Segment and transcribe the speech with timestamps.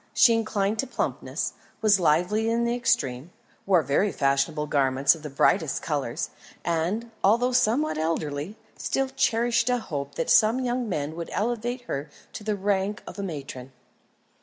[0.15, 3.29] She inclined to plumpness, was lively in the extreme,
[3.67, 6.31] wore very fashionable garments of the brightest colours,
[6.65, 12.09] and although somewhat elderly still cherished a hope that some young man would elevate her
[12.33, 13.73] to the rank of a matron.